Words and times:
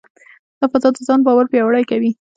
دا 0.59 0.65
فضا 0.73 0.89
د 0.93 0.97
ځان 1.07 1.19
باور 1.25 1.45
پیاوړې 1.51 1.83
کوي. 1.91 2.11